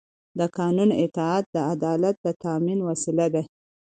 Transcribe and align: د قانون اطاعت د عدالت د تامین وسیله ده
د 0.39 0.41
قانون 0.57 0.89
اطاعت 1.03 1.45
د 1.55 1.57
عدالت 1.73 2.15
د 2.21 2.27
تامین 2.43 2.79
وسیله 2.89 3.25
ده 3.33 3.43